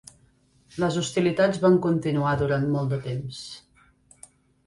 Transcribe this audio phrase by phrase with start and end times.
[0.83, 3.43] Les hostilitats van continuar durant molt de temps.